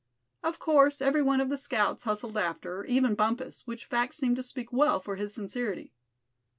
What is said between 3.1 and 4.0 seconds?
Bumpus, which